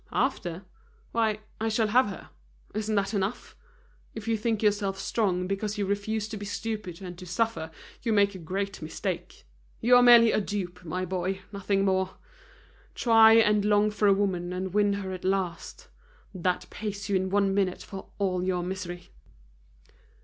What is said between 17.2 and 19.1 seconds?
one minute for all your misery."